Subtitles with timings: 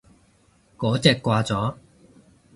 [0.79, 1.75] 嗰隻掛咗